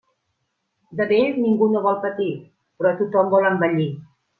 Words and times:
De 1.01 1.07
vell 1.11 1.37
ningú 1.45 1.69
no 1.75 1.85
vol 1.85 2.01
patir, 2.09 2.33
però 2.79 2.99
tothom 3.05 3.35
vol 3.37 3.51
envellir. 3.55 3.91